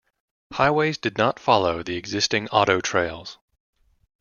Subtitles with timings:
[0.53, 3.37] Highways did not follow the existing auto trails.